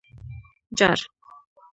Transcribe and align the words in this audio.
_جار! 0.77 0.99